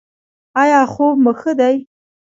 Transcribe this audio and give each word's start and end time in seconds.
ایا 0.61 0.81
خوب 0.93 1.15
مو 1.23 1.31
ښه 1.39 1.51
دی؟ 1.59 1.75